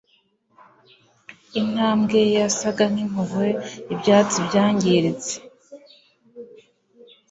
[1.59, 3.47] Intambwe ye yasaga nkimpuhwe
[3.93, 5.33] ibyatsi byangiritse